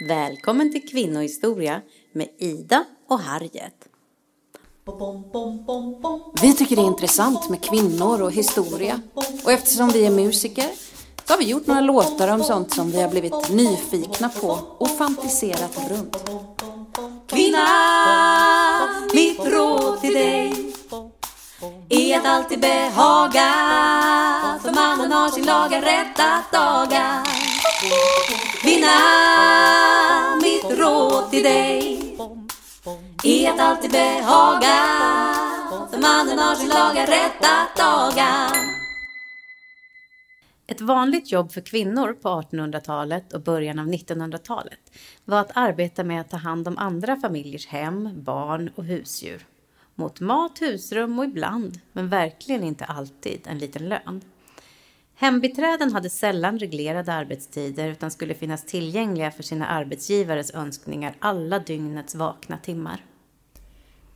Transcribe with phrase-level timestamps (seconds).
[0.00, 1.80] Välkommen till Kvinnohistoria
[2.12, 3.74] med Ida och Harriet.
[6.42, 9.00] Vi tycker det är intressant med kvinnor och historia.
[9.44, 10.70] Och eftersom vi är musiker
[11.24, 14.90] så har vi gjort några låtar om sånt som vi har blivit nyfikna på och
[14.90, 16.30] fantiserat runt.
[17.26, 17.68] Kvinna,
[19.14, 20.52] mitt råd till dig
[21.88, 23.54] är att alltid behaga
[24.62, 27.24] för mannen har sin laga rätt att daga.
[28.62, 29.47] Kvinna,
[31.30, 32.16] till dig
[33.24, 34.76] i att alltid behaga
[35.90, 38.50] för mannen har sin laga rätt att daga.
[40.66, 44.80] Ett vanligt jobb för kvinnor på 1800-talet och början av 1900-talet
[45.24, 49.46] var att arbeta med att ta hand om andra familjers hem, barn och husdjur.
[49.94, 54.20] Mot mat, husrum och ibland, men verkligen inte alltid, en liten lön.
[55.20, 62.14] Hembiträden hade sällan reglerade arbetstider utan skulle finnas tillgängliga för sina arbetsgivares önskningar alla dygnets
[62.14, 63.04] vakna timmar.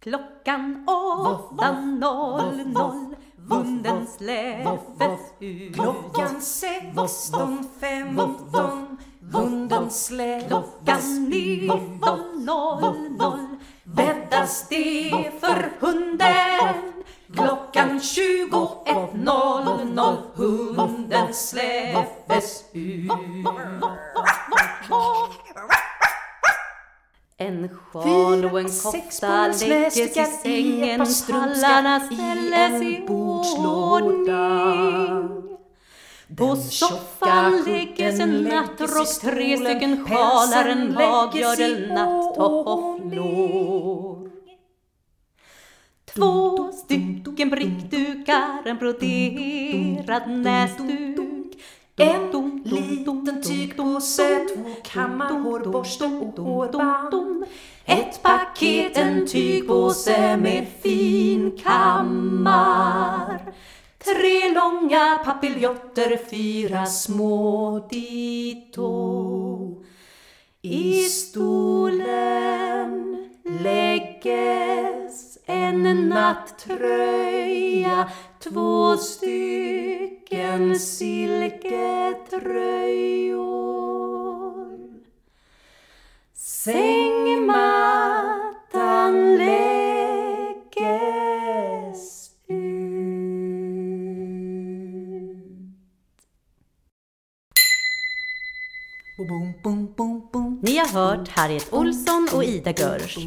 [0.00, 5.74] Klockan 8.00 vunden släppes ut.
[5.74, 8.96] Klockan 16.15,
[9.32, 10.48] hunden släpps.
[10.48, 13.49] Klockan 19.00
[14.40, 16.92] bäddas det för hunden.
[17.34, 23.10] Klockan 21.00 hunden släppes ut.
[27.36, 30.08] En sjal och en kofta läggs i
[30.42, 34.90] sängen, pallarna en i bordslåda.
[34.90, 35.49] ordning.
[36.36, 40.92] På soffan läggs en nattrock, tre stycken sjalar, en
[41.60, 43.70] i nattofflor.
[46.14, 51.56] Två stycken prickdukar, en broderad näsduk.
[51.96, 57.44] En liten tygpåse, två kammar, hårborste och hårband.
[57.84, 63.49] Ett paket, en tygpåse med fin kammar.
[64.70, 68.90] Långa papiljotter, fyra små dito.
[70.62, 72.90] I stolen
[73.44, 77.30] lägges en nattröja,
[78.38, 81.70] två stycken silketröjor.
[86.34, 86.99] Säg
[99.28, 100.58] Boom, boom, boom, boom.
[100.62, 103.18] Ni har hört Harriet Olsson och Ida Görsch.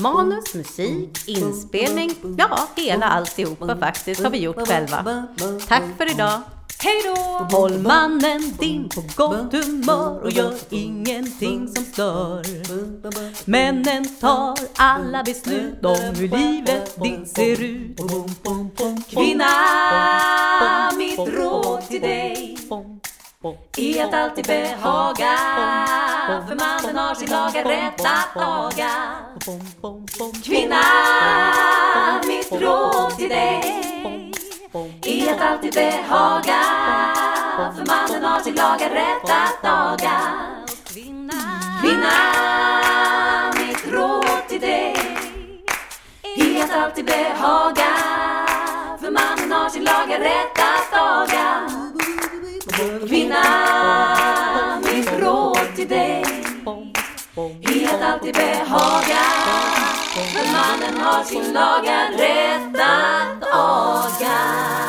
[0.00, 5.26] Manus, musik, inspelning, ja, hela alltihopa faktiskt har vi gjort själva.
[5.68, 6.40] Tack för idag!
[6.78, 7.56] Hej då!
[7.56, 12.46] Håll mannen din på gott humör och gör ingenting som stör.
[13.50, 18.00] Männen tar alla beslut om hur livet ditt ser ut.
[19.10, 19.44] Kvinna,
[23.76, 25.36] är att alltid behaga.
[26.48, 27.64] För mannen har sin laga.
[27.64, 28.90] Rätt att aga
[30.44, 30.82] Kvinna,
[32.26, 33.82] mitt råd till dig.
[35.02, 36.62] Är att alltid behaga.
[37.56, 40.20] För mannen har sin laga rätt att aga
[41.80, 42.12] Kvinna,
[43.58, 44.96] mitt råd till dig.
[46.36, 47.96] Är att alltid behaga.
[49.00, 51.66] För mannen har sin laga rätt att aga
[52.76, 53.44] Kvinna,
[54.84, 56.22] mitt råd till dig.
[57.62, 59.24] Är att alltid behaga.
[60.14, 64.85] För mannen har sin laga rätt att aga.